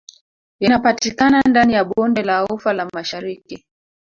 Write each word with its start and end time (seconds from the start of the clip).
Inapatikana 0.59 1.41
ndani 1.41 1.73
ya 1.73 1.83
Bonde 1.83 2.23
la 2.23 2.45
ufa 2.45 2.73
la 2.73 2.89
Mashariki 2.93 3.65